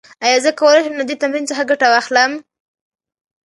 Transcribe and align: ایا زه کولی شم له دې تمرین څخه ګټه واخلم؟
ایا 0.25 0.37
زه 0.45 0.51
کولی 0.59 0.81
شم 0.85 0.95
له 0.97 1.05
دې 1.09 1.15
تمرین 1.21 1.45
څخه 1.49 1.63
ګټه 1.71 1.87
واخلم؟ 1.89 2.31